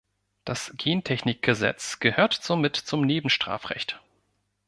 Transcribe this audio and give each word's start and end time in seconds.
Das 0.45 0.73
Gentechnikgesetz 0.77 1.99
gehört 1.99 2.33
somit 2.33 2.75
zum 2.75 3.05
Nebenstrafrecht. 3.05 4.01